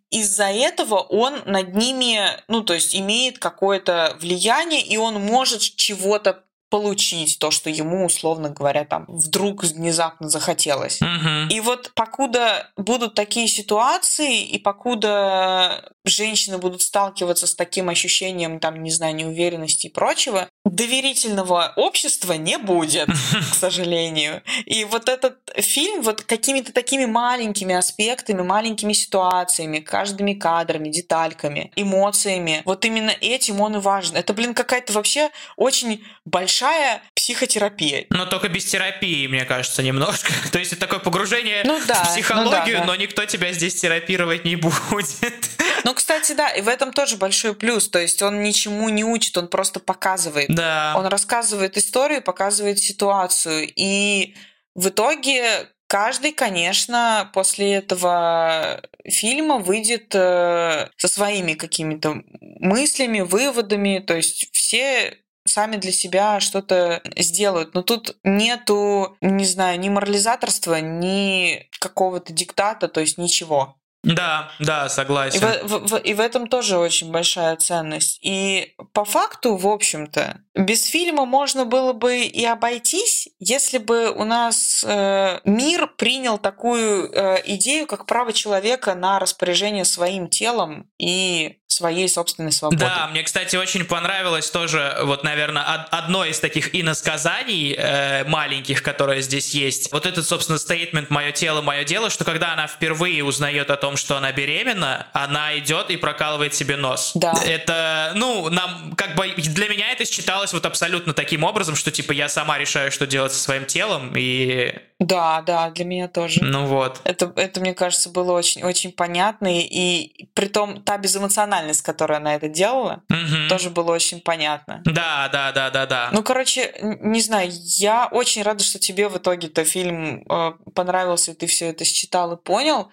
[0.10, 6.44] из-за этого он над ними, ну то есть имеет какое-то влияние, и он может чего-то
[6.72, 11.02] получить, то, что ему, условно говоря, там вдруг внезапно захотелось.
[11.02, 11.50] Мгм.
[11.50, 18.82] И вот покуда будут такие ситуации, и покуда женщины будут сталкиваться с таким ощущением, там,
[18.82, 23.08] не знаю, неуверенности и прочего, доверительного общества не будет,
[23.52, 24.42] к сожалению.
[24.66, 32.62] И вот этот фильм вот какими-то такими маленькими аспектами, маленькими ситуациями, каждыми кадрами, детальками, эмоциями,
[32.66, 34.16] вот именно этим он и важен.
[34.16, 37.02] Это, блин, какая-то вообще очень большая
[37.32, 38.06] психотерапия.
[38.10, 40.32] Но только без терапии, мне кажется, немножко.
[40.52, 42.86] То есть это такое погружение Ну да, в ну психологию, да, да.
[42.86, 45.50] но никто тебя здесь терапировать не будет.
[45.84, 47.90] Ну, кстати, да, и в этом тоже большой плюс.
[47.90, 50.54] То есть он ничему не учит, он просто показывает.
[50.54, 50.94] Да.
[50.98, 53.72] Он рассказывает историю, показывает ситуацию.
[53.76, 54.36] И
[54.76, 62.22] в итоге каждый, конечно, после этого фильма выйдет э, со своими какими-то
[62.60, 64.04] мыслями, выводами.
[64.06, 67.74] То есть все сами для себя что-то сделают.
[67.74, 73.76] Но тут нету, не знаю, ни морализаторства, ни какого-то диктата, то есть ничего.
[74.04, 75.40] Да, да, И согласен.
[75.40, 78.18] в, в- в- и в этом тоже очень большая ценность.
[78.24, 84.24] И по факту, в общем-то, без фильма можно было бы и обойтись, если бы у
[84.24, 91.60] нас э, мир принял такую э, идею, как право человека на распоряжение своим телом и
[91.72, 92.88] своей собственной свободой.
[92.88, 98.84] Да, мне, кстати, очень понравилось тоже, вот, наверное, од- одно из таких иносказаний э, маленьких,
[98.84, 99.92] которое здесь есть.
[99.92, 103.96] Вот этот, собственно, стейтмент «Мое тело, мое дело», что когда она впервые узнает о том,
[103.98, 107.12] что она беременна, она идет и прокалывает себе нос.
[107.16, 107.34] Да.
[107.46, 112.12] Это, ну, нам, как бы, для меня это считалось вот абсолютно таким образом, что, типа,
[112.12, 116.44] я сама решаю, что делать со своим телом, и, Да, да, для меня тоже.
[116.44, 117.00] ну вот.
[117.06, 119.58] Это, это, мне кажется, было очень, очень понятно.
[119.58, 123.48] И, и при том та безэмоциональность, с которой она это делала, Мгм.
[123.50, 124.82] тоже было очень понятно.
[124.86, 126.10] Да, да, да, да, да.
[126.12, 131.34] Ну, короче, не знаю, я очень рада, что тебе в итоге-то фильм э, понравился, и
[131.36, 132.90] ты все это считал и понял.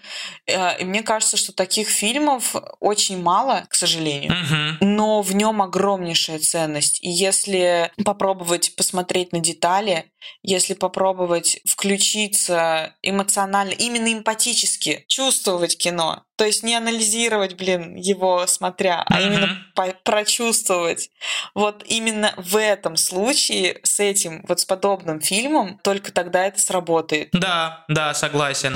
[0.47, 4.33] Э, и мне кажется, что таких фильмов очень мало, к сожалению.
[4.33, 4.79] Мгм.
[4.81, 7.03] Но в нем огромнейшая ценность.
[7.03, 10.11] И если попробовать посмотреть на детали,
[10.43, 19.05] если попробовать включиться эмоционально, именно эмпатически чувствовать кино, то есть не анализировать, блин, его смотря,
[19.07, 19.57] а именно Мгм.
[19.75, 21.11] по- прочувствовать.
[21.55, 27.31] Вот именно в этом случае с этим, вот с подобным фильмом, только тогда это сработает.
[27.33, 28.75] Да, да, согласен.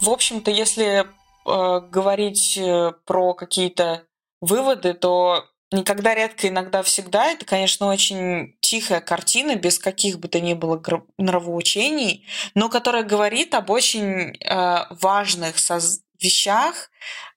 [0.00, 4.02] В общем-то, если э, говорить э, про какие-то
[4.40, 7.26] выводы, то Никогда, редко, иногда, всегда.
[7.26, 10.80] Это, конечно, очень тихая картина, без каких бы то ни было
[11.18, 16.90] нравоучений, но которая говорит об очень э, важных соз вещах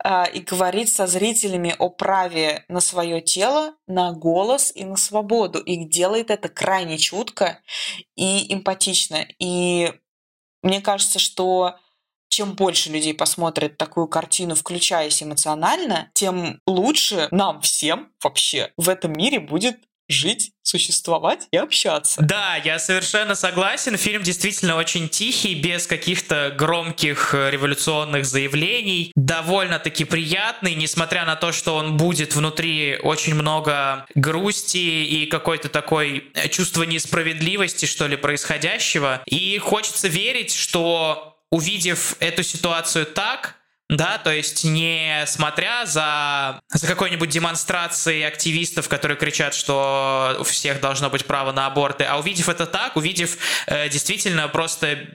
[0.04, 5.60] э, и говорит со зрителями о праве на свое тело, на голос и на свободу.
[5.60, 7.60] И делает это крайне чутко
[8.16, 9.26] и эмпатично.
[9.40, 9.92] И
[10.62, 11.76] мне кажется, что
[12.30, 19.14] чем больше людей посмотрят такую картину, включаясь эмоционально, тем лучше нам всем вообще в этом
[19.14, 19.78] мире будет
[20.10, 22.22] жить, существовать и общаться.
[22.22, 23.96] Да, я совершенно согласен.
[23.96, 29.12] Фильм действительно очень тихий, без каких-то громких э, революционных заявлений.
[29.16, 36.32] Довольно-таки приятный, несмотря на то, что он будет внутри очень много грусти и какой-то такой
[36.34, 39.22] э, чувство несправедливости, что ли, происходящего.
[39.26, 43.56] И хочется верить, что увидев эту ситуацию так,
[43.90, 50.80] да, то есть не смотря за, за какой-нибудь демонстрацией активистов, которые кричат, что у всех
[50.80, 55.08] должно быть право на аборты, а увидев это так, увидев э, действительно просто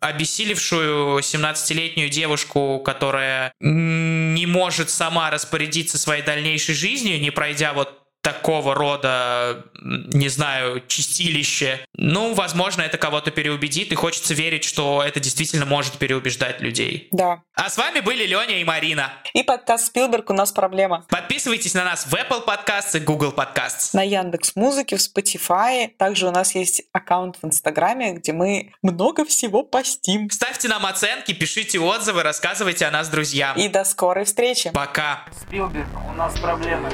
[0.00, 8.74] обессилевшую 17-летнюю девушку, которая не может сама распорядиться своей дальнейшей жизнью, не пройдя вот такого
[8.74, 11.78] рода, не знаю, чистилище.
[11.94, 17.06] Ну, возможно, это кого-то переубедит, и хочется верить, что это действительно может переубеждать людей.
[17.12, 17.42] Да.
[17.54, 19.12] А с вами были Леня и Марина.
[19.32, 21.06] И подкаст Спилберг «У нас проблема».
[21.08, 23.90] Подписывайтесь на нас в Apple Podcasts и Google Podcasts.
[23.92, 25.86] На Яндекс Музыке, в Spotify.
[25.96, 30.28] Также у нас есть аккаунт в Инстаграме, где мы много всего постим.
[30.30, 33.56] Ставьте нам оценки, пишите отзывы, рассказывайте о нас друзьям.
[33.56, 34.72] И до скорой встречи.
[34.72, 35.26] Пока.
[35.46, 36.90] Спилберг, у нас проблемы.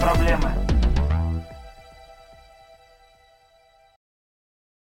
[0.00, 0.59] проблемы.